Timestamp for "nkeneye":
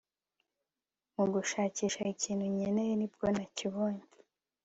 2.53-2.93